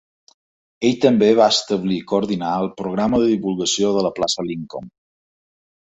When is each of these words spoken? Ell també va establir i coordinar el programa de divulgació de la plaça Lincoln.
Ell 0.87 0.95
també 1.03 1.27
va 1.41 1.49
establir 1.57 1.99
i 2.01 2.07
coordinar 2.13 2.55
el 2.63 2.71
programa 2.81 3.23
de 3.25 3.29
divulgació 3.35 3.95
de 3.99 4.07
la 4.07 4.13
plaça 4.21 4.47
Lincoln. 4.53 4.91